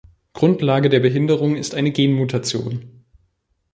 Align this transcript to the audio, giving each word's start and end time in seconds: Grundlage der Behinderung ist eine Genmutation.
Grundlage 0.33 0.89
der 0.89 0.99
Behinderung 0.99 1.55
ist 1.55 1.75
eine 1.75 1.91
Genmutation. 1.91 3.05